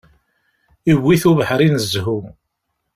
[0.87, 2.17] Yewwi-t ubeḥri n zzhu.